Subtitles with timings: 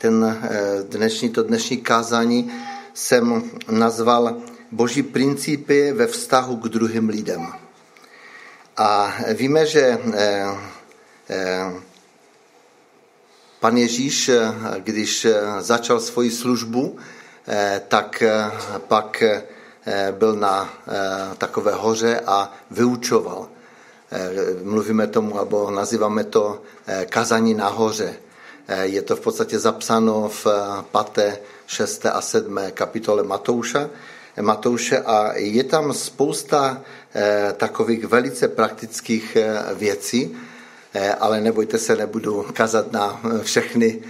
[0.00, 0.42] ten
[0.88, 2.52] dnešní, to dnešní kázání
[2.94, 4.36] jsem nazval
[4.72, 7.52] Boží principy ve vztahu k druhým lidem.
[8.76, 9.98] A víme, že
[13.60, 14.30] pan Ježíš,
[14.78, 15.26] když
[15.58, 16.96] začal svoji službu,
[17.88, 18.22] tak
[18.78, 19.22] pak
[20.10, 20.72] byl na
[21.38, 23.48] takové hoře a vyučoval.
[24.62, 26.62] Mluvíme tomu, nebo nazýváme to
[27.08, 28.14] kazaní na hoře.
[28.82, 30.46] Je to v podstatě zapsáno v
[31.12, 32.06] 5., 6.
[32.06, 32.58] a 7.
[32.74, 33.90] kapitole Matouša.
[34.40, 36.82] Matouše a je tam spousta
[37.56, 39.36] takových velice praktických
[39.74, 40.36] věcí,
[41.20, 44.02] ale nebojte se, nebudu kazat na všechny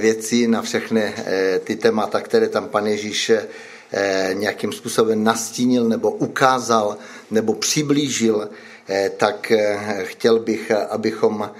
[0.00, 1.14] věci, na všechny
[1.64, 3.32] ty témata, které tam pan Ježíš
[4.32, 6.96] nějakým způsobem nastínil nebo ukázal
[7.30, 8.48] nebo přiblížil,
[9.16, 9.52] tak
[10.02, 11.50] chtěl bych, abychom,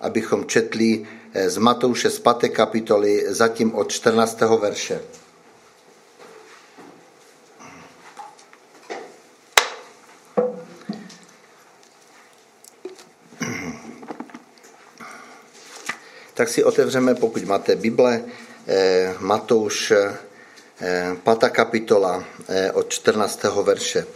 [0.00, 1.06] abychom četli
[1.46, 2.48] z Matouše z 5.
[2.48, 4.40] kapitoly zatím od 14.
[4.40, 5.00] verše.
[16.34, 18.22] Tak si otevřeme, pokud máte Bible,
[19.18, 19.92] Matouš
[21.38, 21.50] 5.
[21.50, 22.24] kapitola
[22.72, 23.42] od 14.
[23.62, 24.06] verše.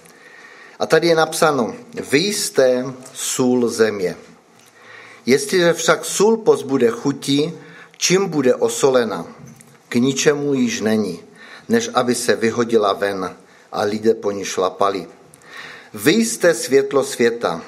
[0.79, 1.75] A tady je napsáno,
[2.11, 4.17] vy jste sůl země.
[5.27, 7.53] Jestliže však sůl pozbude chutí,
[7.97, 9.27] čím bude osolena,
[9.89, 11.21] k ničemu již není,
[11.69, 13.37] než aby se vyhodila ven
[13.73, 15.07] a lidé po ní šlapali.
[15.95, 17.63] Vy jste světlo světa.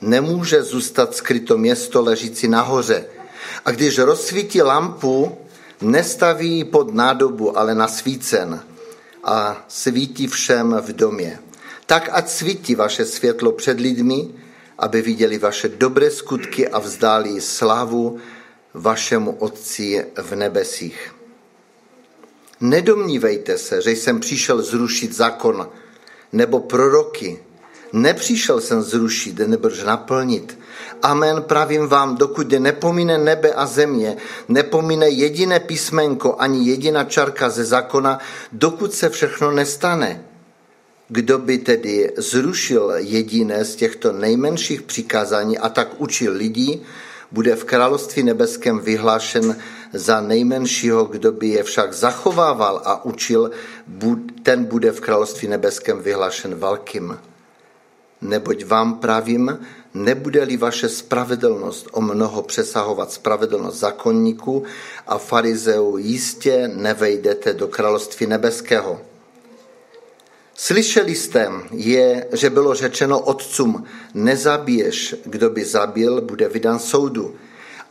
[0.00, 3.04] Nemůže zůstat skryto město ležící nahoře.
[3.64, 5.38] A když rozsvítí lampu,
[5.80, 8.60] nestaví ji pod nádobu, ale na svícen
[9.24, 11.38] a svítí všem v domě.
[11.86, 14.28] Tak ať svítí vaše světlo před lidmi,
[14.78, 18.18] aby viděli vaše dobré skutky a vzdáli slávu
[18.74, 21.14] vašemu Otci v nebesích.
[22.60, 25.68] Nedomnívejte se, že jsem přišel zrušit zákon
[26.32, 27.38] nebo proroky.
[27.92, 30.58] Nepřišel jsem zrušit, nebož naplnit.
[31.02, 34.16] Amen, pravím vám, dokud nepomine nebe a země,
[34.48, 38.18] nepomine jediné písmenko ani jediná čarka ze zákona,
[38.52, 40.24] dokud se všechno nestane.
[41.08, 46.82] Kdo by tedy zrušil jediné z těchto nejmenších přikázání a tak učil lidí,
[47.32, 49.56] bude v království nebeském vyhlášen
[49.92, 53.50] za nejmenšího, kdo by je však zachovával a učil,
[54.42, 57.18] ten bude v království nebeském vyhlášen velkým.
[58.20, 59.58] Neboť vám pravím,
[59.94, 64.64] nebude-li vaše spravedlnost o mnoho přesahovat spravedlnost zákonníků
[65.06, 69.00] a farizeů, jistě nevejdete do království nebeského.
[70.56, 73.84] Slyšeli jste, je, že bylo řečeno otcům,
[74.14, 77.34] nezabiješ, kdo by zabil, bude vydan soudu.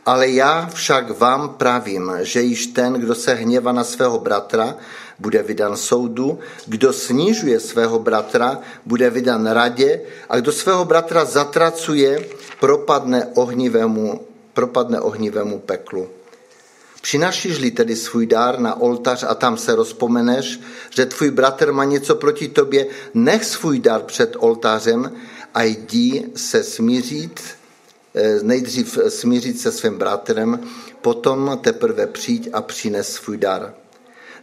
[0.06, 4.76] Ale já však vám pravím, že již ten, kdo se hněva na svého bratra,
[5.18, 12.28] bude vydan soudu, kdo snižuje svého bratra, bude vydan radě a kdo svého bratra zatracuje,
[12.60, 14.20] propadne ohnivému,
[14.52, 16.08] propadne ohnivému peklu.
[17.04, 20.60] Přinašíš-li tedy svůj dár na oltář a tam se rozpomeneš,
[20.90, 25.12] že tvůj bratr má něco proti tobě, nech svůj dar před oltářem
[25.54, 27.40] a jdi se smířit,
[28.14, 30.60] eh, nejdřív smířit se svým bratrem,
[31.02, 33.74] potom teprve přijď a přines svůj dar.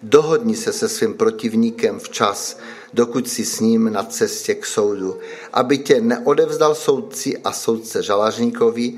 [0.04, 2.58] Dohodni se se svým protivníkem včas,
[2.94, 5.18] dokud si s ním na cestě k soudu,
[5.54, 8.94] aby tě neodevzdal soudci a soudce žalažníkovi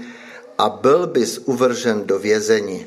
[0.58, 2.86] a byl bys uvržen do vězení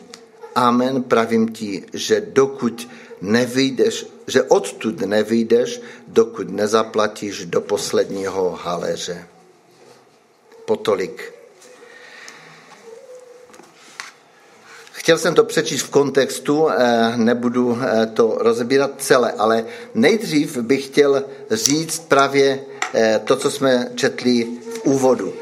[0.56, 2.88] Amen, pravím ti, že dokud
[3.20, 9.26] nevyjdeš, že odtud nevyjdeš, dokud nezaplatíš do posledního haléře.
[10.64, 11.32] Potolik.
[14.92, 19.64] Chtěl jsem to přečíst v kontextu, eh, nebudu eh, to rozebírat celé, ale
[19.94, 22.60] nejdřív bych chtěl říct právě
[22.94, 25.32] eh, to, co jsme četli v úvodu.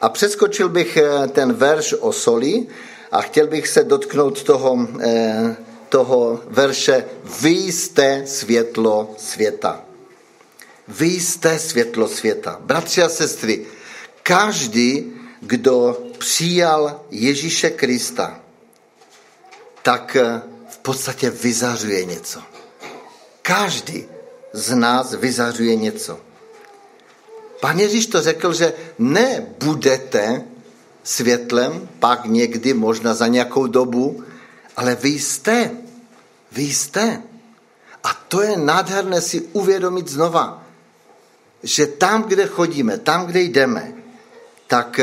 [0.00, 0.98] A přeskočil bych
[1.32, 2.66] ten verš o soli,
[3.12, 5.56] a chtěl bych se dotknout toho, eh,
[5.88, 7.04] toho verše
[7.40, 9.84] Vy jste světlo světa.
[10.88, 12.58] Vy jste světlo světa.
[12.60, 13.66] Bratři a sestry,
[14.22, 18.40] každý, kdo přijal Ježíše Krista,
[19.82, 22.42] tak eh, v podstatě vyzařuje něco.
[23.42, 24.04] Každý
[24.52, 26.20] z nás vyzařuje něco.
[27.60, 30.44] Pan Ježíš to řekl, že nebudete
[31.08, 34.24] světlem, pak někdy, možná za nějakou dobu,
[34.76, 35.70] ale vy jste,
[36.52, 37.22] vy jste.
[38.04, 40.62] A to je nádherné si uvědomit znova,
[41.62, 43.92] že tam, kde chodíme, tam, kde jdeme,
[44.66, 45.00] tak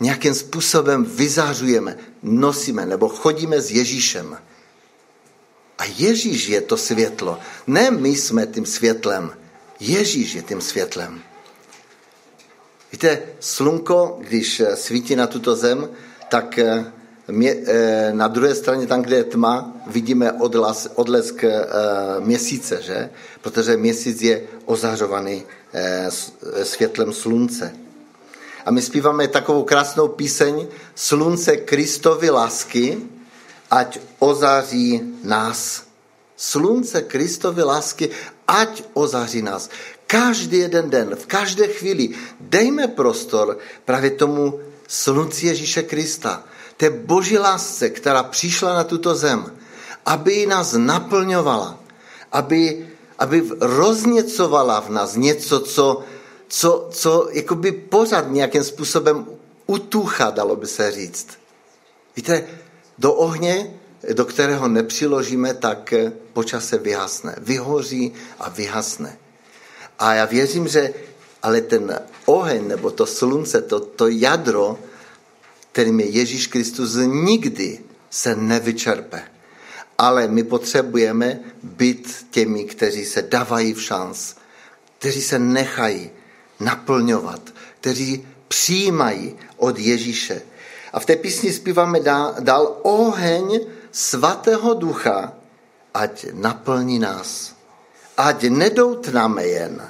[0.00, 4.38] nějakým způsobem vyzářujeme, nosíme nebo chodíme s Ježíšem.
[5.78, 7.38] A Ježíš je to světlo.
[7.66, 9.32] Ne my jsme tím světlem.
[9.80, 11.22] Ježíš je tím světlem.
[12.94, 15.88] Víte, slunko, když svítí na tuto zem,
[16.28, 16.92] tak eh,
[17.28, 21.66] mě, eh, na druhé straně, tam, kde je tma, vidíme odlas, odlesk eh,
[22.20, 23.10] měsíce, že?
[23.40, 25.42] Protože měsíc je ozařovaný
[26.62, 27.74] světlem slunce.
[28.64, 32.98] A my zpíváme takovou krásnou píseň Slunce Kristovy lásky,
[33.70, 35.82] ať ozáří nás.
[36.36, 38.10] Slunce Kristovy lásky,
[38.48, 39.70] ať ozáří nás.
[40.14, 46.44] Každý jeden den, v každé chvíli dejme prostor právě tomu slunci Ježíše Krista,
[46.76, 49.58] té boží lásce, která přišla na tuto zem,
[50.06, 51.78] aby nás naplňovala,
[52.32, 52.88] aby,
[53.18, 56.04] aby rozněcovala v nás něco, co,
[56.48, 59.26] co, co jakoby pořád nějakým způsobem
[59.66, 61.28] utucha, dalo by se říct.
[62.16, 62.46] Víte,
[62.98, 63.74] do ohně,
[64.12, 65.94] do kterého nepřiložíme, tak
[66.32, 67.34] počase vyhasne.
[67.38, 69.23] Vyhoří a vyhasne.
[69.98, 70.94] A já věřím, že
[71.42, 74.78] ale ten oheň nebo to slunce, to, to jadro,
[75.72, 77.80] kterým je Ježíš Kristus, nikdy
[78.10, 79.22] se nevyčerpe.
[79.98, 84.34] Ale my potřebujeme být těmi, kteří se dávají v šanc,
[84.98, 86.10] kteří se nechají
[86.60, 87.40] naplňovat,
[87.80, 90.42] kteří přijímají od Ježíše.
[90.92, 93.60] A v té písni zpíváme dál, dál oheň
[93.92, 95.32] svatého ducha,
[95.94, 97.54] ať naplní nás.
[98.16, 99.82] Ať nedoutnáme jen.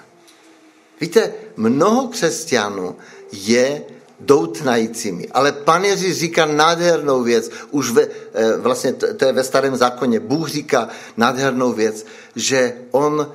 [1.00, 2.96] Víte, mnoho křesťanů
[3.32, 3.84] je
[4.20, 5.28] doutnajícími.
[5.28, 10.20] Ale pan Ježíš říká nádhernou věc, už ve, eh, vlastně to je ve starém zákoně,
[10.20, 12.06] Bůh říká nádhernou věc,
[12.36, 13.32] že on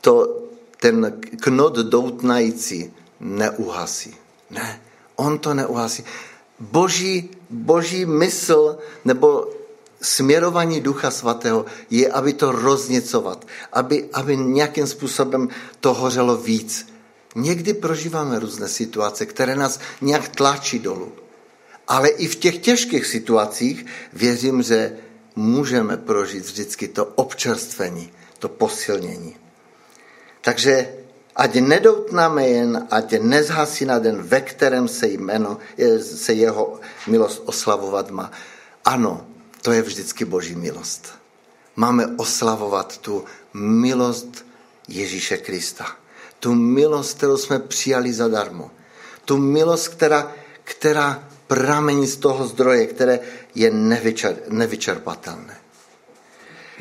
[0.00, 0.42] to,
[0.80, 4.14] ten knot doutnající neuhasí.
[4.50, 4.80] Ne,
[5.16, 6.04] on to neuhasí.
[6.60, 9.50] Boží, boží mysl nebo
[10.04, 15.48] směrování Ducha Svatého je, aby to rozněcovat, aby, aby nějakým způsobem
[15.80, 16.86] to hořelo víc.
[17.34, 21.12] Někdy prožíváme různé situace, které nás nějak tlačí dolů.
[21.88, 24.96] Ale i v těch těžkých situacích věřím, že
[25.36, 29.36] můžeme prožít vždycky to občerstvení, to posilnění.
[30.40, 30.88] Takže
[31.36, 35.58] ať nedoutnáme jen, ať nezhasí na den, ve kterém se, jméno,
[36.00, 38.30] se jeho milost oslavovat má.
[38.84, 39.33] Ano,
[39.64, 41.08] to je vždycky boží milost.
[41.76, 43.24] Máme oslavovat tu
[43.54, 44.46] milost
[44.88, 45.86] Ježíše Krista.
[46.40, 48.70] Tu milost, kterou jsme přijali zadarmo.
[49.24, 50.32] Tu milost, která,
[50.64, 53.20] která pramení z toho zdroje, které
[53.54, 55.56] je nevyčer, nevyčerpatelné.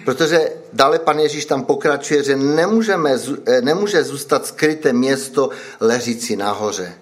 [0.05, 3.19] Protože dále pan Ježíš tam pokračuje, že nemůžeme,
[3.61, 5.49] nemůže zůstat skryté město
[5.79, 6.95] ležící nahoře.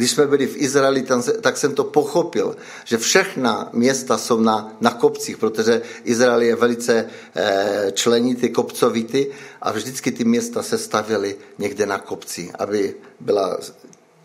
[0.00, 1.04] Když jsme byli v Izraeli,
[1.40, 7.06] tak jsem to pochopil, že všechna města jsou na, na kopcích, protože Izrael je velice
[7.36, 9.26] eh, členitý, kopcovitý
[9.62, 13.58] a vždycky ty města se stavěly někde na kopci, aby byla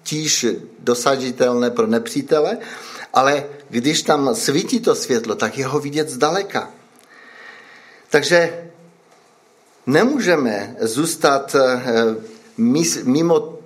[0.03, 0.45] tíž
[0.79, 2.57] dosažitelné pro nepřítele,
[3.13, 6.71] ale když tam svítí to světlo, tak je ho vidět zdaleka.
[8.09, 8.69] Takže
[9.85, 12.15] nemůžeme zůstat eh,
[13.03, 13.59] mimo,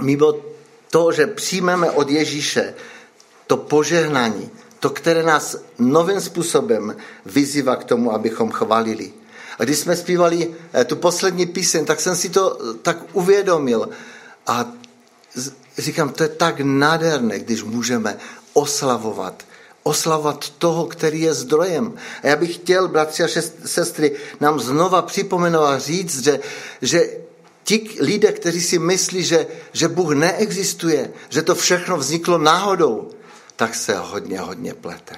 [0.00, 0.52] mimo
[0.92, 2.74] to, že přijmeme od Ježíše
[3.46, 4.50] to požehnání,
[4.80, 6.96] to, které nás novým způsobem
[7.26, 9.12] vyzývá k tomu, abychom chválili.
[9.58, 13.88] A když jsme zpívali eh, tu poslední píseň, tak jsem si to eh, tak uvědomil.
[14.46, 14.68] A
[15.78, 18.16] říkám, to je tak nádherné, když můžeme
[18.52, 19.44] oslavovat
[19.82, 21.94] oslavovat toho, který je zdrojem.
[22.22, 23.28] A já bych chtěl, bratři a
[23.64, 26.40] sestry, nám znova připomenout a říct, že,
[26.82, 27.10] že
[27.64, 33.10] ti lidé, kteří si myslí, že, že Bůh neexistuje, že to všechno vzniklo náhodou,
[33.56, 35.16] tak se hodně, hodně plete.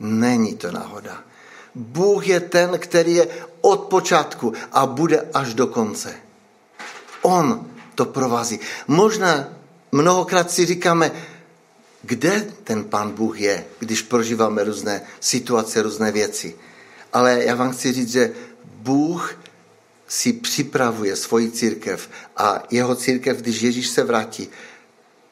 [0.00, 1.24] Není to náhoda.
[1.74, 3.28] Bůh je ten, který je
[3.60, 6.14] od počátku a bude až do konce.
[7.22, 8.60] On to provází.
[8.86, 9.48] Možná
[9.92, 11.12] mnohokrát si říkáme,
[12.02, 16.54] kde ten Pán Bůh je, když prožíváme různé situace, různé věci.
[17.12, 18.32] Ale já vám chci říct, že
[18.64, 19.34] Bůh
[20.14, 24.48] si připravuje svoji církev a jeho církev, když Ježíš se vrátí,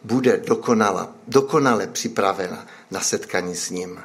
[0.02, 4.02] bude dokonala, dokonale připravena na setkání s ním.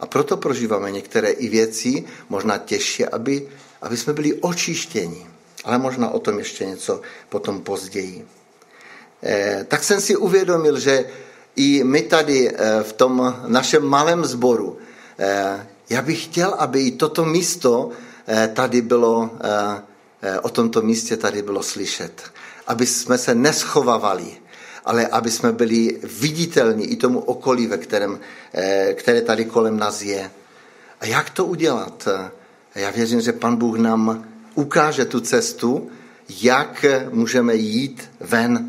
[0.00, 3.48] A proto prožíváme některé i věci, možná těžší, aby,
[3.82, 5.26] aby jsme byli očištěni.
[5.64, 8.26] Ale možná o tom ještě něco potom později.
[9.22, 11.04] Eh, tak jsem si uvědomil, že
[11.56, 14.78] i my tady eh, v tom našem malém sboru,
[15.18, 17.90] eh, já bych chtěl, aby i toto místo
[18.54, 19.30] tady bylo
[20.42, 22.22] o tomto místě tady bylo slyšet.
[22.66, 24.32] Aby jsme se neschovávali,
[24.84, 28.20] ale aby jsme byli viditelní i tomu okolí, ve kterém,
[28.54, 30.30] eh, které tady kolem nás je.
[31.00, 32.08] A jak to udělat?
[32.74, 35.90] Já věřím, že pan Bůh nám ukáže tu cestu,
[36.42, 38.68] jak můžeme jít ven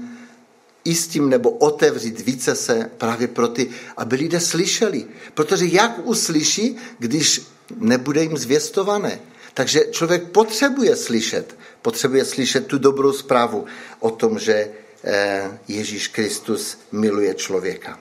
[0.84, 5.06] i s tím nebo otevřít více se právě pro ty, aby lidé slyšeli.
[5.34, 7.42] Protože jak uslyší, když
[7.76, 9.20] nebude jim zvěstované?
[9.54, 13.66] Takže člověk potřebuje slyšet, potřebuje slyšet tu dobrou zprávu
[14.00, 14.70] o tom, že
[15.04, 18.00] eh, Ježíš Kristus miluje člověka.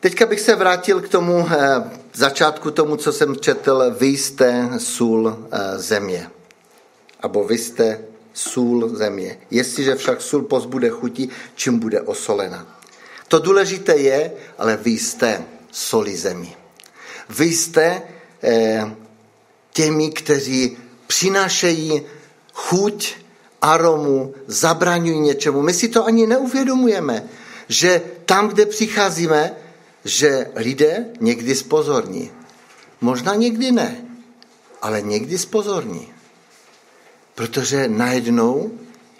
[0.00, 5.48] Teďka bych se vrátil k tomu eh, začátku tomu, co jsem četl, vy jste sůl
[5.52, 6.30] eh, země.
[7.20, 8.00] Abo vy jste
[8.32, 9.38] sůl země.
[9.50, 12.80] Jestliže však sůl pozbude chutí, čím bude osolena.
[13.28, 16.56] To důležité je, ale vy jste soli zemi.
[17.28, 18.02] Vy jste
[19.78, 22.02] těmi, kteří přinášejí
[22.52, 23.14] chuť,
[23.62, 25.62] aromu, zabraňují něčemu.
[25.62, 27.24] My si to ani neuvědomujeme,
[27.68, 29.54] že tam, kde přicházíme,
[30.04, 32.30] že lidé někdy spozorní.
[33.00, 34.04] Možná někdy ne,
[34.82, 36.08] ale někdy spozorní.
[37.34, 38.70] Protože najednou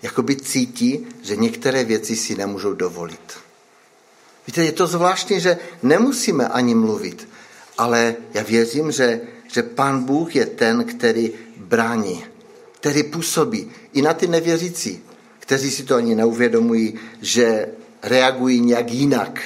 [0.02, 3.38] jakoby cítí, že některé věci si nemůžou dovolit.
[4.46, 7.28] Víte, je to zvláštní, že nemusíme ani mluvit,
[7.78, 12.24] ale já věřím, že, že Pán Bůh je ten, který brání,
[12.72, 15.02] který působí i na ty nevěřící,
[15.38, 17.68] kteří si to ani neuvědomují, že
[18.02, 19.40] reagují nějak jinak.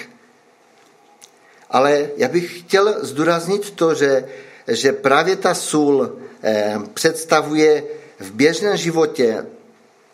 [1.71, 4.29] Ale já bych chtěl zdůraznit to, že,
[4.69, 7.85] že právě ta sůl eh, představuje
[8.21, 9.47] v běžném životě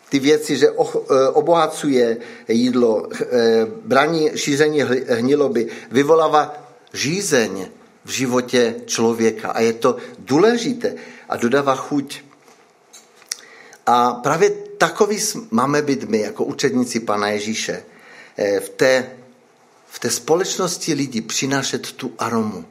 [0.09, 0.73] ty věci, že eh,
[1.33, 2.17] obohacuje
[2.47, 3.25] jídlo, eh,
[3.85, 7.67] braní šíření hniloby, vyvolává žízeň
[8.09, 9.51] v životě člověka.
[9.51, 10.95] A je to důležité
[11.29, 12.21] a dodává chuť.
[13.85, 15.17] A právě takový
[15.51, 17.83] máme být my, jako učedníci Pana Ježíše,
[18.37, 19.09] eh, v té,
[19.87, 22.65] v té společnosti lidí přinášet tu aromu,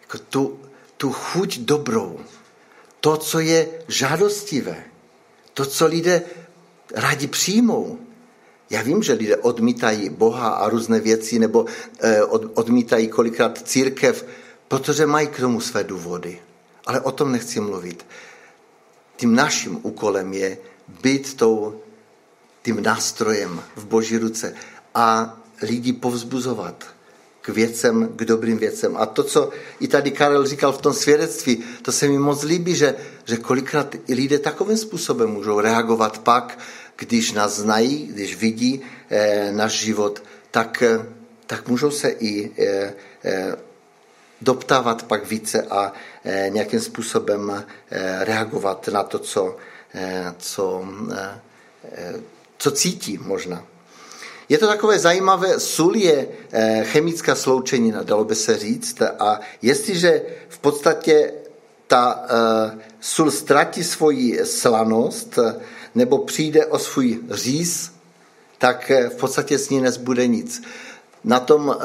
[0.00, 0.60] jako tu,
[0.96, 2.20] tu chuť dobrou,
[3.00, 4.84] to, co je žádostivé,
[5.54, 6.22] to, co lidé
[6.94, 7.98] rádi přijmou.
[8.70, 12.22] Já vím, že lidé odmítají Boha a různé věci, nebo eh,
[12.54, 14.24] odmítají kolikrát církev,
[14.70, 16.38] protože mají k tomu své důvody.
[16.86, 18.06] Ale o tom nechci mluvit.
[19.16, 20.58] Tím naším úkolem je
[21.02, 21.80] být tou,
[22.62, 24.54] tím nástrojem v boží ruce
[24.94, 26.86] a lidi povzbuzovat
[27.40, 28.96] k věcem, k dobrým věcem.
[28.96, 29.50] A to, co
[29.80, 33.94] i tady Karel říkal v tom svědectví, to se mi moc líbí, že, že kolikrát
[34.06, 36.58] i lidé takovým způsobem můžou reagovat pak,
[36.96, 41.06] když nás znají, když vidí eh, náš život, tak, eh,
[41.46, 43.69] tak můžou se i eh, eh,
[44.40, 45.92] doptávat pak více a
[46.24, 49.56] eh, nějakým způsobem eh, reagovat na to, co,
[49.94, 50.84] eh, co,
[52.58, 53.64] co cítí možná.
[54.48, 56.28] Je to takové zajímavé, sůl je
[56.82, 61.32] chemická sloučenina, dalo by se říct, a jestliže v podstatě
[61.86, 62.26] ta
[63.00, 65.38] sůl ztratí svoji slanost
[65.94, 67.92] nebo přijde o svůj říz,
[68.58, 70.62] tak v podstatě s ní nezbude nic.
[71.24, 71.76] Na tom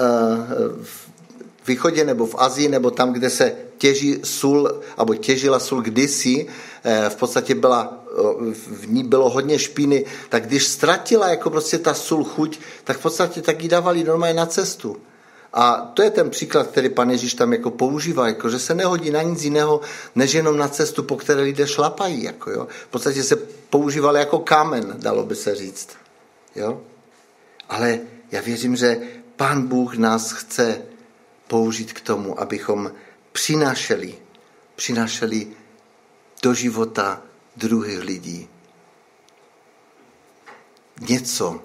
[1.67, 6.47] východě nebo v Azii nebo tam, kde se těží sůl, nebo těžila sůl kdysi,
[7.09, 8.03] v podstatě byla
[8.53, 13.01] v ní bylo hodně špíny, tak když ztratila jako prostě ta sůl chuť, tak v
[13.01, 14.97] podstatě tak ji dávali normálně na cestu.
[15.53, 19.11] A to je ten příklad, který pan Ježíš tam jako používá, jako, že se nehodí
[19.11, 19.81] na nic jiného,
[20.15, 22.23] než jenom na cestu, po které lidé šlapají.
[22.23, 22.67] Jako, jo.
[22.87, 23.35] V podstatě se
[23.69, 25.89] používal jako kámen, dalo by se říct.
[26.55, 26.81] Jo?
[27.69, 27.99] Ale
[28.31, 28.97] já věřím, že
[29.35, 30.81] pán Bůh nás chce
[31.47, 32.91] použít k tomu, abychom
[33.31, 34.15] přinášeli,
[34.75, 35.47] přinášeli
[36.41, 37.21] do života
[37.55, 38.49] druhých lidí.
[40.99, 41.63] Něco,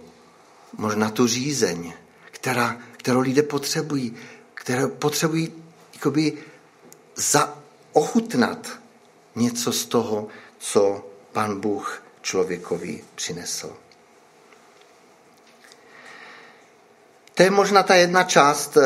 [0.73, 1.93] možná tu řízeň,
[2.31, 4.17] která, kterou lidé potřebují,
[4.55, 5.53] které potřebují
[5.95, 6.39] jakoby
[7.17, 8.81] zaochutnat
[9.35, 13.77] něco z toho, co pan Bůh člověkovi přinesl.
[17.35, 18.79] To je možná ta jedna část.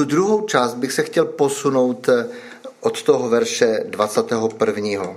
[0.00, 2.08] Tu druhou část bych se chtěl posunout
[2.80, 5.16] od toho verše 21.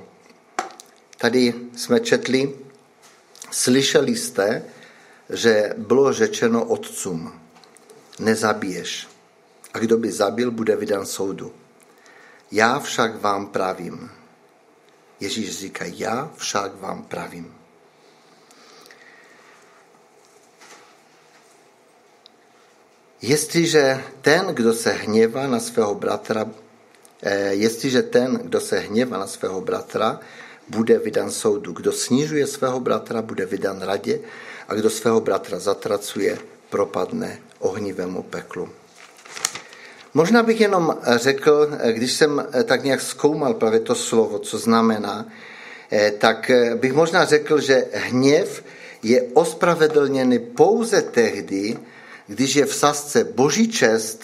[1.17, 2.55] Tady jsme četli,
[3.51, 4.63] slyšeli jste,
[5.29, 7.39] že bylo řečeno otcům,
[8.19, 9.07] nezabiješ.
[9.73, 11.53] A kdo by zabil, bude vydan soudu.
[12.51, 14.11] Já však vám pravím.
[15.19, 17.53] Ježíš říká, já však vám pravím.
[23.23, 26.45] Jestliže ten, kdo se hněvá na svého bratra,
[27.23, 30.19] eh, jestliže ten, kdo se hněvá na svého bratra,
[30.67, 31.71] bude vydan soudu.
[31.71, 34.19] Kdo snižuje svého bratra, bude vydan radě
[34.67, 36.37] a kdo svého bratra zatracuje,
[36.69, 38.69] propadne ohnivému peklu.
[40.13, 45.25] Možná bych jenom řekl, když jsem tak nějak zkoumal právě to slovo, co znamená,
[46.17, 48.63] tak bych možná řekl, že hněv
[49.03, 51.77] je ospravedlněný pouze tehdy,
[52.27, 54.23] když je v sasce boží čest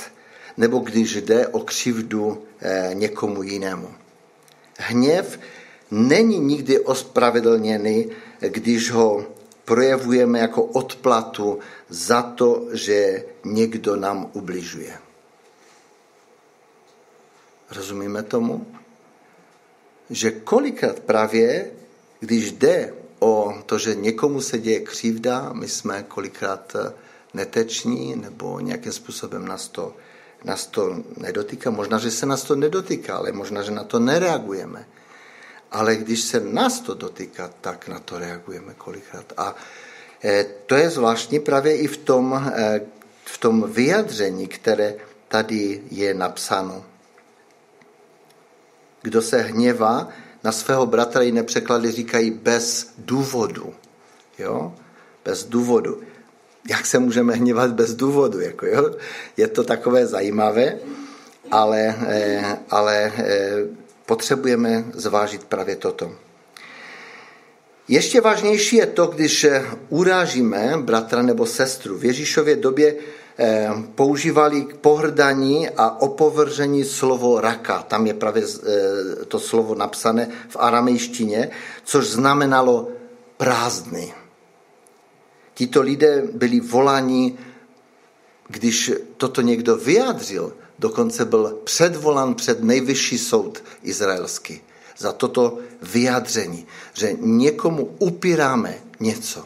[0.57, 3.93] nebo když jde o křivdu eh, někomu jinému.
[4.77, 5.39] Hněv
[5.91, 9.25] není nikdy ospravedlněný, když ho
[9.65, 14.97] projevujeme jako odplatu za to, že někdo nám ubližuje.
[17.71, 18.67] Rozumíme tomu?
[20.09, 21.71] Že kolikrát právě,
[22.19, 26.93] když jde o to, že někomu se děje křivda, my jsme kolikrát eh,
[27.33, 29.95] neteční nebo nějakým způsobem nás to,
[30.43, 31.71] nás to nedotýká.
[31.71, 34.87] Možná, že se nás to nedotýká, ale možná, že na to nereagujeme.
[35.71, 39.33] Ale když se nás to dotýká, tak na to reagujeme kolikrát.
[39.37, 39.55] A
[40.23, 42.81] eh, to je zvláštní právě i v tom, eh,
[43.25, 44.95] v tom vyjadření, které
[45.27, 46.85] tady je napsáno.
[49.01, 50.09] Kdo se hněvá
[50.43, 53.73] na svého bratra, jiné překlady říkají bez důvodu.
[54.37, 54.75] Jo?
[55.25, 56.01] Bez důvodu
[56.69, 58.39] jak se můžeme hněvat bez důvodu.
[58.39, 58.95] Jako jo?
[59.37, 60.77] Je to takové zajímavé,
[61.51, 63.51] ale, eh, ale eh,
[64.05, 66.11] potřebujeme zvážit právě toto.
[67.87, 71.97] Ještě vážnější je to, když eh, urážíme bratra nebo sestru.
[71.97, 72.95] V Ježíšově době
[73.95, 77.83] používali k pohrdání a opovržení slovo raka.
[77.87, 78.43] Tam je právě
[79.27, 81.49] to slovo napsané v aramejštině,
[81.83, 82.87] což znamenalo
[83.37, 84.13] prázdný.
[85.59, 87.35] Tito lidé byli voláni,
[88.47, 94.61] když toto někdo vyjádřil, dokonce byl předvolán před nejvyšší soud izraelský
[94.97, 99.45] za toto vyjádření, že někomu upíráme něco.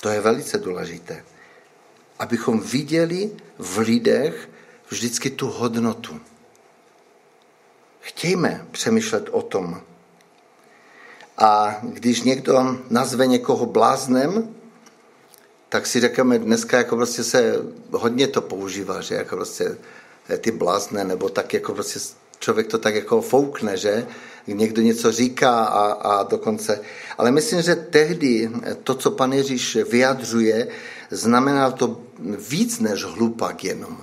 [0.00, 1.24] To je velice důležité.
[2.18, 4.50] Abychom viděli v lidech
[4.88, 6.20] vždycky tu hodnotu.
[8.00, 9.80] Chtějme přemýšlet o tom,
[11.38, 14.48] a když někdo nazve někoho bláznem,
[15.68, 17.54] tak si řekneme, dneska jako prostě se
[17.90, 19.76] hodně to používá, že jako prostě
[20.38, 22.00] ty blázne, nebo tak jako prostě
[22.38, 24.06] člověk to tak jako foukne, že
[24.46, 26.80] někdo něco říká a, a dokonce.
[27.18, 28.50] Ale myslím, že tehdy
[28.82, 30.68] to, co pan Ježíš vyjadřuje,
[31.10, 32.00] znamená to
[32.48, 34.00] víc než hlupak jenom.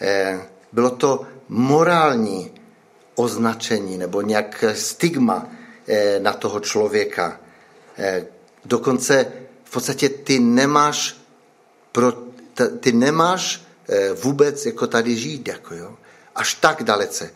[0.00, 0.40] Eh,
[0.72, 2.50] bylo to morální
[3.14, 5.57] označení nebo nějak stigma, Eh,
[6.18, 7.40] na toho člověka.
[7.98, 8.26] Eh,
[8.64, 9.32] dokonce
[9.64, 11.16] v podstatě ty nemáš,
[11.92, 12.12] pro,
[12.80, 15.48] ty nemáš eh, vůbec jako tady žít.
[15.48, 15.96] Jako jo.
[16.34, 17.30] Až tak dalece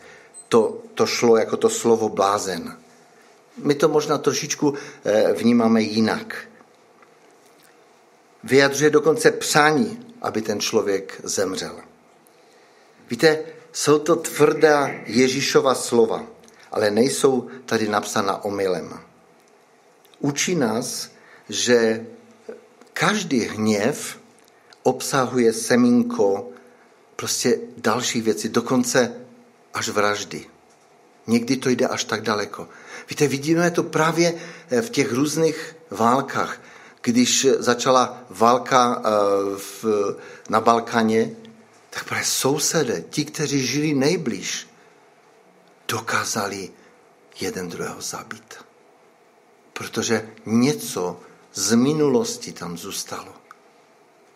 [0.49, 2.77] to, to šlo jako to slovo blázen.
[3.57, 4.73] My to možná trošičku
[5.33, 6.35] vnímáme jinak.
[8.43, 11.79] Vyjadřuje dokonce přání, aby ten člověk zemřel.
[13.09, 13.39] Víte,
[13.71, 16.32] jsou to tvrdá Ježíšova slova
[16.73, 18.99] ale nejsou tady napsána omylem.
[20.19, 21.09] Učí nás,
[21.49, 22.05] že
[22.93, 24.19] každý hněv
[24.83, 26.49] obsahuje semínko
[27.15, 29.13] prostě další věci, dokonce
[29.73, 30.45] až vraždy.
[31.27, 32.67] Někdy to jde až tak daleko.
[33.09, 34.33] Víte, vidíme to právě
[34.69, 36.61] eh, v těch různých válkách.
[37.01, 39.89] Když začala válka eh,
[40.49, 41.31] na Balkáně,
[41.89, 44.67] tak právě sousedé, ti, kteří žili nejblíž,
[45.87, 46.71] dokázali
[47.39, 48.53] jeden druhého zabít.
[49.73, 51.19] Protože něco
[51.53, 53.33] z minulosti tam zůstalo.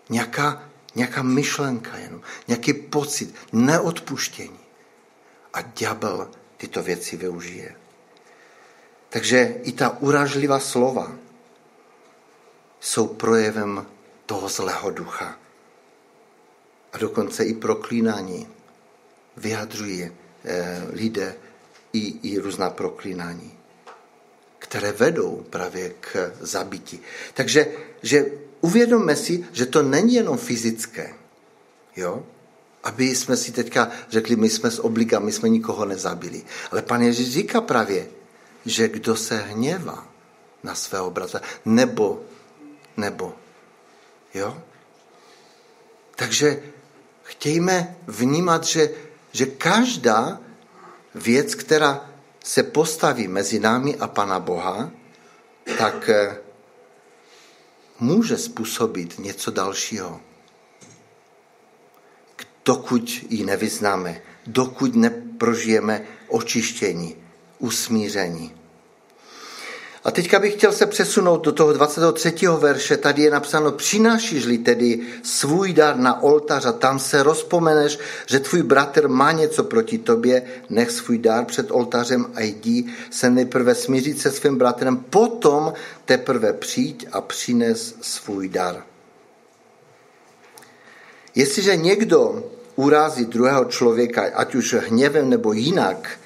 [0.10, 4.60] Nějaká, nějaká myšlenka jenom, nějaký pocit neodpuštění.
[5.54, 7.76] A ďábel tyto věci využije.
[9.10, 11.12] Takže i ta uražlivá slova
[12.80, 13.86] jsou projevem
[14.26, 15.40] toho zlého ducha.
[16.94, 18.48] A dokonce i proklínání
[19.38, 20.12] vyjadřuje
[20.94, 21.36] lidé
[21.94, 23.54] i, i různá proklínání,
[24.60, 27.00] které vedou právě k zabití.
[27.34, 27.68] Takže
[28.02, 28.26] že
[28.62, 31.14] uvědomme si, že to není jenom fyzické.
[31.96, 32.24] Jo?
[32.84, 36.44] Aby jsme si teďka řekli, my jsme z obliga, my jsme nikoho nezabili.
[36.72, 38.08] Ale pan Ježíš říká právě,
[38.66, 40.08] že kdo se hněvá
[40.64, 42.22] na svého bratra, nebo,
[42.98, 43.36] nebo,
[44.34, 44.62] jo?
[46.16, 46.64] Takže
[47.24, 48.90] chtějme vnímat, že,
[49.38, 50.42] že každá
[51.16, 52.10] věc, která
[52.44, 54.92] se postaví mezi námi a Pana Boha,
[55.78, 56.38] tak eh,
[58.00, 60.22] může způsobit něco dalšího.
[62.66, 67.16] Dokud ji nevyznáme, dokud neprožijeme očištění,
[67.60, 68.56] usmíření.
[70.08, 72.34] A teďka bych chtěl se přesunout do toho 23.
[72.58, 72.98] verše.
[72.98, 78.64] Tady je napsáno, přinášíš-li tedy svůj dar na oltář a tam se rozpomeneš, že tvůj
[78.64, 84.20] bratr má něco proti tobě, nech svůj dar před oltářem a jdi se nejprve smířit
[84.20, 85.74] se svým bratrem, potom
[86.06, 88.84] teprve přijď a přines svůj dar.
[91.36, 92.44] Jestliže někdo
[92.76, 96.20] urazí druhého člověka, ať už hněvem nebo jinak,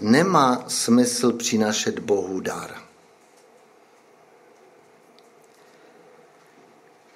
[0.00, 2.89] nemá smysl přinašet Bohu dar.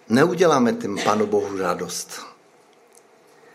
[0.09, 2.21] Neuděláme tím Panu Bohu radost.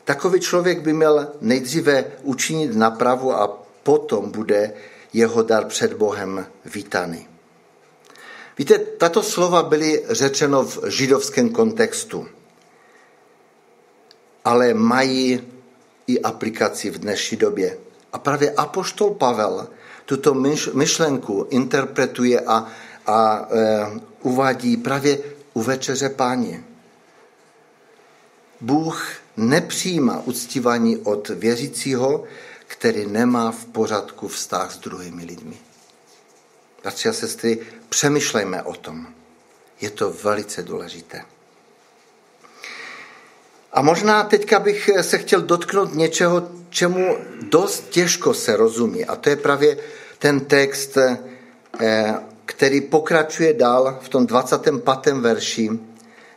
[0.04, 3.48] Takový člověk by měl nejdříve učinit napravu a
[3.84, 4.74] potom bude
[5.14, 7.28] jeho dar před Bohem vítaný.
[8.58, 12.28] Víte, tato slova byly řečeno v židovském kontextu,
[14.46, 15.42] ale mají
[16.08, 17.78] i aplikaci v dnešní době.
[18.14, 19.68] A právě apoštol Pavel
[20.06, 20.34] tuto
[20.74, 22.68] myšlenku interpretuje a,
[23.08, 23.86] a e,
[24.22, 25.20] uvádí právě
[25.60, 26.64] u večeře páně.
[28.62, 32.24] Bůh nepřijímá uctívání od věřícího,
[32.68, 35.58] který nemá v pořádku vztah s druhými lidmi.
[36.82, 39.08] Bratři a sestry, přemýšlejme o tom.
[39.82, 41.26] Je to velice důležité.
[43.72, 49.06] A možná teďka bych se chtěl dotknout něčeho, čemu dost těžko se rozumí.
[49.06, 49.78] A to je právě
[50.20, 51.18] ten text eh,
[52.50, 55.14] který pokračuje dál v tom 25.
[55.14, 55.70] verši.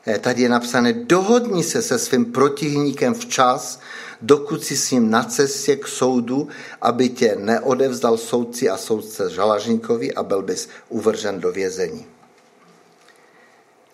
[0.06, 3.80] Eh, tady je napsané, dohodni se se svým protivníkem včas,
[4.20, 6.48] dokud si s ním na cestě k soudu,
[6.80, 12.06] aby tě neodevzdal soudci a soudce žalažníkovi a byl bys uvržen do vězení.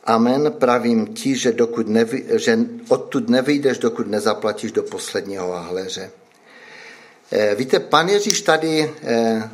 [0.04, 6.10] Amen, pravím ti, že, dokud nevy, že odtud nevyjdeš, dokud nezaplatíš do posledního hahleře.
[7.32, 9.50] Eh, víte, pan Ježíš tady Eh,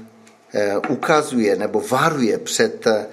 [0.88, 3.06] ukazuje nebo varuje před eh,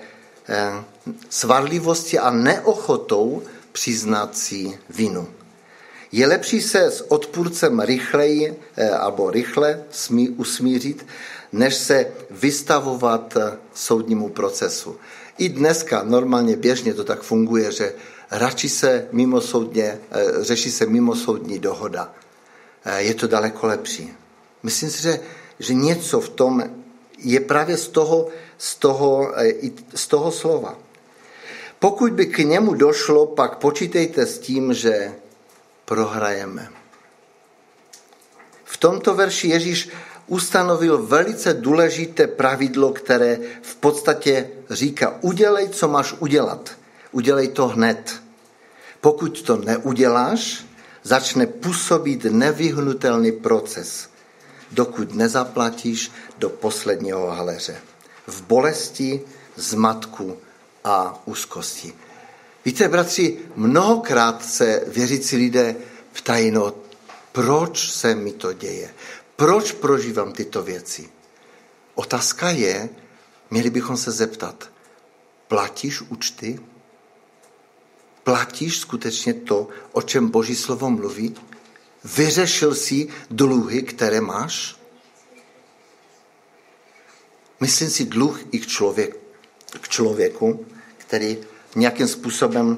[1.29, 5.27] svarlivostí a neochotou přiznat si vinu.
[6.11, 11.05] Je lepší se s odpůrcem rychleji eh, nebo rychle smí, usmířit,
[11.51, 13.37] než se vystavovat
[13.73, 14.95] soudnímu procesu.
[15.37, 17.93] I dneska normálně běžně to tak funguje, že
[18.31, 19.99] radši se mimosoudně,
[20.39, 22.13] řeší se mimosoudní dohoda.
[22.97, 24.13] Je to daleko lepší.
[24.63, 25.19] Myslím si, že,
[25.59, 26.63] že něco v tom
[27.23, 29.53] je právě z toho, z toho, eh,
[29.95, 30.77] z toho slova.
[31.79, 35.13] Pokud by k němu došlo, pak počítejte s tím, že
[35.85, 36.69] prohrajeme.
[38.63, 39.89] V tomto verši Ježíš
[40.27, 46.71] ustanovil velice důležité pravidlo, které v podstatě říká, udělej, co máš udělat.
[47.11, 48.21] Udělej to hned.
[49.01, 50.65] Pokud to neuděláš,
[51.03, 54.10] začne působit nevyhnutelný proces
[54.71, 57.81] dokud nezaplatíš do posledního haleře.
[58.27, 59.21] V bolesti,
[59.55, 60.37] zmatku
[60.83, 61.93] a úzkosti.
[62.65, 65.75] Víte, bratři, mnohokrát se věřící lidé
[66.13, 66.73] ptají, no,
[67.31, 68.93] proč se mi to děje?
[69.35, 71.09] Proč prožívám tyto věci?
[71.95, 72.89] Otázka je,
[73.51, 74.69] měli bychom se zeptat,
[75.47, 76.59] platíš účty?
[78.23, 81.35] Platíš skutečně to, o čem Boží slovo mluví?
[82.03, 84.75] Vyřešil jsi dluhy, které máš?
[87.59, 89.17] Myslím si dluh i k, člověk,
[89.81, 90.65] k člověku,
[90.97, 91.37] který
[91.75, 92.77] nějakým způsobem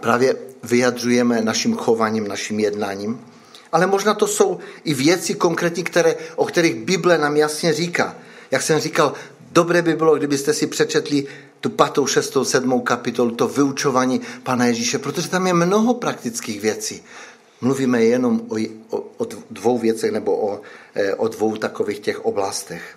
[0.00, 3.26] právě vyjadřujeme naším chováním, naším jednáním.
[3.72, 8.16] Ale možná to jsou i věci konkrétní, které, o kterých Bible nám jasně říká.
[8.50, 9.12] Jak jsem říkal,
[9.52, 11.26] dobré by bylo, kdybyste si přečetli
[11.64, 17.02] tu patou, šestou, sedmou kapitolu, to vyučování Pana Ježíše, protože tam je mnoho praktických věcí.
[17.60, 18.56] Mluvíme jenom o,
[18.90, 20.60] o, o dvou věcech nebo o,
[20.94, 22.96] eh, o dvou takových těch oblastech.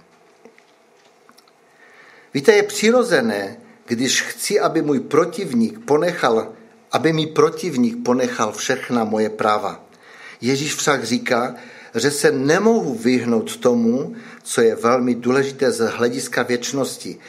[2.33, 6.51] Víte, je přirozené, když chci, aby můj protivník ponechal,
[6.91, 9.79] aby mi protivník ponechal všechna moje práva.
[10.41, 11.55] Ježíš však říká,
[11.95, 17.19] že se nemohu vyhnout tomu, co je velmi důležité z hlediska věčnosti,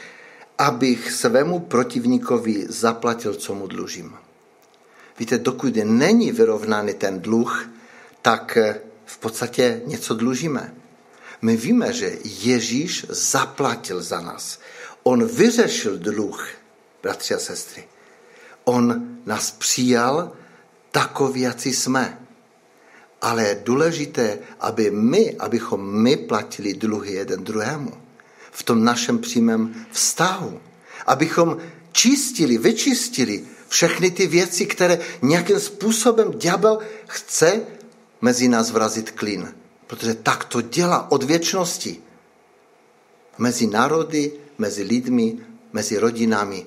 [0.59, 4.15] abych svému protivníkovi zaplatil, co mu dlužím.
[5.19, 7.69] Víte, dokud není vyrovnaný ten dluh,
[8.21, 10.75] tak eh, v podstatě něco dlužíme.
[11.41, 14.59] My víme, že Ježíš zaplatil za nás.
[15.03, 16.47] On vyřešil dluh,
[17.03, 17.87] bratři a sestry.
[18.63, 20.31] On nás přijal
[20.91, 22.19] takový, jací jsme.
[23.21, 28.08] Ale je důležité, aby my, abychom my platili dluhy jeden druhému
[28.59, 30.59] v tom našem přímém vztahu.
[31.07, 31.57] Abychom
[31.91, 37.61] čistili, vyčistili všechny ty věci, které nějakým způsobem ďábel chce
[38.21, 39.55] mezi nás vrazit klín.
[39.87, 42.03] Protože tak to dělá od věčnosti.
[43.37, 45.39] Mezi národy, mezi lidmi,
[45.73, 46.65] mezi rodinami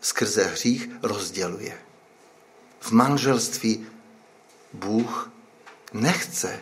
[0.00, 1.78] skrze hřích rozděluje.
[2.80, 3.86] V manželství
[4.72, 5.30] Bůh
[5.92, 6.60] nechce,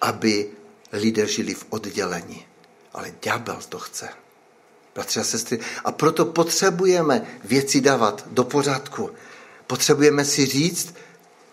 [0.00, 0.50] aby
[0.92, 2.47] lidé žili v oddělení,
[2.92, 4.08] ale ďábel to chce.
[4.94, 9.10] Bratři a sestry, a proto potřebujeme věci dávat do pořádku.
[9.66, 10.94] Potřebujeme si říct,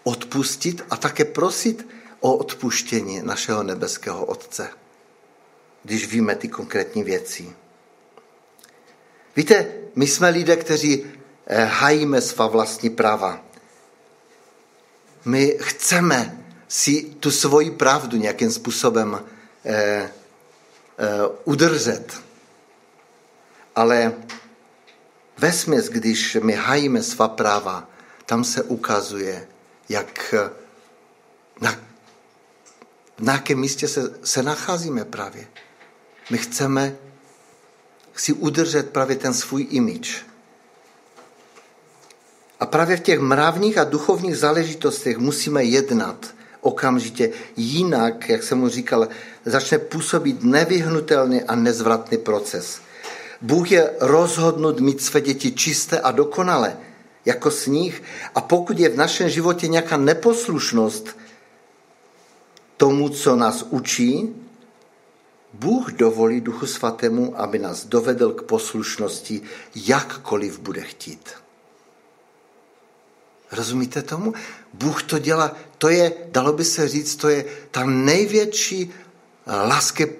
[0.03, 1.87] odpustit a také prosit
[2.19, 4.69] o odpuštění našeho nebeského Otce,
[5.83, 7.55] když víme ty konkrétní věci.
[9.35, 11.05] Víte, my jsme lidé, kteří
[11.47, 13.41] eh, hajíme svá vlastní práva.
[15.25, 19.19] My chceme si tu svoji pravdu nějakým způsobem
[19.65, 20.09] eh, eh,
[21.43, 22.21] udržet.
[23.75, 24.13] Ale
[25.37, 27.89] ve směs, když my hajíme svá práva,
[28.25, 29.47] tam se ukazuje,
[29.89, 30.35] jak
[31.61, 31.75] na,
[33.19, 35.47] na jakém místě se, se nacházíme právě.
[36.29, 36.95] My chceme
[38.15, 40.25] si udržet právě ten svůj imič.
[42.59, 47.31] A právě v těch mravních a duchovních záležitostech musíme jednat okamžitě.
[47.55, 49.07] Jinak, jak jsem mu říkal,
[49.45, 52.81] začne působit nevyhnutelný a nezvratný proces.
[53.41, 56.77] Bůh je rozhodnut mít své děti čisté a dokonalé,
[57.25, 58.03] jako sníh.
[58.35, 61.17] A pokud je v našem životě nějaká neposlušnost
[62.77, 64.35] tomu, co nás učí,
[65.53, 69.41] Bůh dovolí Duchu Svatému, aby nás dovedl k poslušnosti,
[69.75, 71.29] jakkoliv bude chtít.
[73.51, 74.33] Rozumíte tomu?
[74.73, 78.93] Bůh to dělá, to je, dalo by se říct, to je ta největší
[79.47, 80.15] lásky,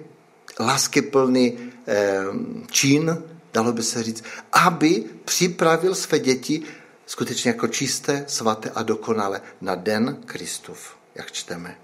[0.59, 2.23] láskyplný eh,
[2.71, 6.63] čin, dalo by se říct, aby připravil své děti
[7.05, 11.77] skutečně jako čisté, svaté a dokonale na den Kristův, jak čteme.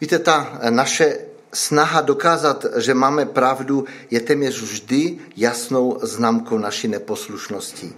[0.00, 1.18] Víte, ta naše
[1.54, 7.92] snaha dokázat, že máme pravdu, je téměř vždy jasnou známkou naší neposlušnosti.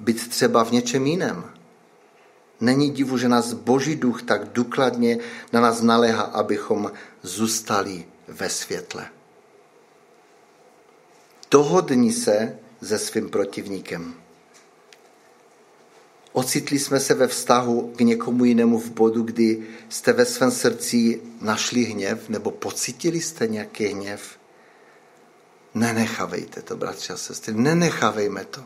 [0.00, 1.57] Být třeba v něčem jiném.
[2.60, 5.18] Není divu, že nás Boží duch tak důkladně
[5.52, 6.92] na nás naléhá, abychom
[7.22, 9.08] zůstali ve světle.
[11.50, 14.14] Dohodni se se svým protivníkem.
[16.32, 21.22] Ocitli jsme se ve vztahu k někomu jinému v bodu, kdy jste ve svém srdci
[21.40, 24.38] našli hněv nebo pocitili jste nějaký hněv.
[25.74, 28.64] Nenechávejte to, bratři a sestry, nenechávejme to,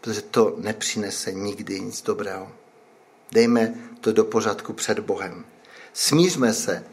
[0.00, 2.52] protože to nepřinese nikdy nic dobrého.
[3.32, 5.44] Dejme to do pořádku před Bohem.
[5.92, 6.84] Smířme se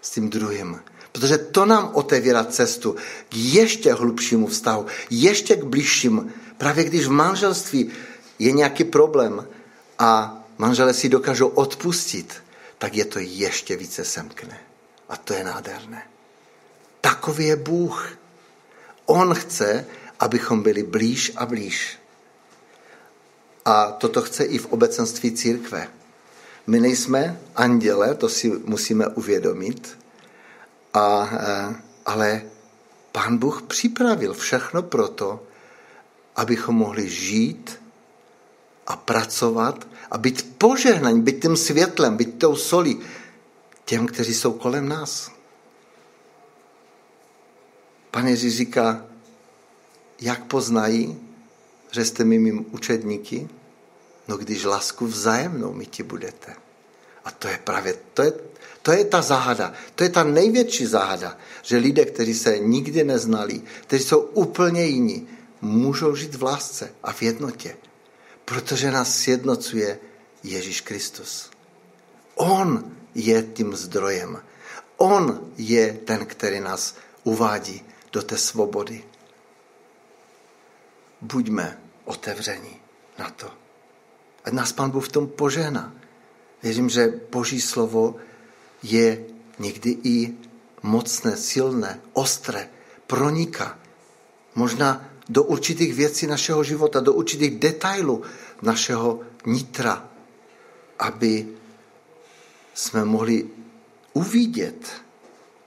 [0.00, 0.80] s tím druhým,
[1.12, 2.96] protože to nám otevírá cestu
[3.28, 6.32] k ještě hlubšímu vztahu, ještě k blížším.
[6.58, 7.92] Právě když v manželství
[8.38, 9.48] je nějaký problém
[9.98, 12.34] a manželé si dokážou odpustit,
[12.78, 14.60] tak je to ještě více semkne.
[15.08, 16.02] A to je nádherné.
[17.00, 18.18] Takový je Bůh.
[19.06, 19.86] On chce,
[20.20, 21.98] abychom byli blíž a blíž.
[23.68, 25.88] A toto chce i v obecenství církve.
[26.66, 29.98] My nejsme anděle, to si musíme uvědomit,
[30.94, 31.74] a, e,
[32.06, 32.42] ale
[33.12, 35.42] Pán Bůh připravil všechno proto,
[36.36, 37.82] abychom mohli žít
[38.86, 43.00] a pracovat a být požehnaní, být tím světlem, být tou solí
[43.84, 45.30] těm, kteří jsou kolem nás.
[48.10, 49.04] Pane Ježíš říká,
[50.20, 51.20] jak poznají,
[51.90, 53.48] že jste mi mým učedníky?
[54.28, 56.56] No když lásku vzájemnou mi ti budete.
[57.24, 58.32] A to je právě, to je,
[58.82, 63.62] to je ta záhada, to je ta největší záhada, že lidé, kteří se nikdy neznali,
[63.80, 65.28] kteří jsou úplně jiní,
[65.60, 67.76] můžou žít v lásce a v jednotě.
[68.44, 69.98] Protože nás sjednocuje
[70.42, 71.50] Ježíš Kristus.
[72.34, 74.42] On je tím zdrojem.
[74.96, 79.04] On je ten, který nás uvádí do té svobody.
[81.20, 82.80] Buďme otevření
[83.18, 83.67] na to.
[84.48, 85.92] Ať nás Pán Bůh v tom požehná.
[86.62, 88.16] Věřím, že Boží slovo
[88.82, 89.24] je
[89.58, 90.34] někdy i
[90.82, 92.68] mocné, silné, ostré,
[93.06, 93.78] proniká.
[94.54, 98.22] Možná do určitých věcí našeho života, do určitých detailů
[98.62, 100.08] našeho nitra,
[100.98, 101.48] aby
[102.74, 103.46] jsme mohli
[104.12, 104.88] uvidět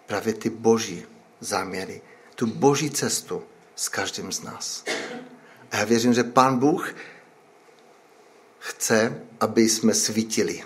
[0.08, 1.06] právě ty boží
[1.40, 2.02] záměry,
[2.36, 3.44] tu boží cestu
[3.76, 4.84] s každým z nás.
[5.72, 6.94] A já věřím, že Pán Bůh
[8.62, 10.64] chce, aby jsme svítili,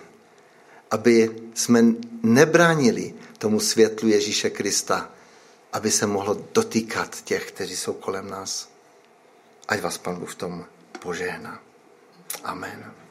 [0.91, 1.84] aby jsme
[2.23, 5.12] nebránili tomu světlu Ježíše Krista,
[5.73, 8.69] aby se mohlo dotýkat těch, kteří jsou kolem nás.
[9.67, 10.65] Ať vás Pan Bůh v tom
[10.99, 11.60] požehná.
[12.43, 13.04] Amen.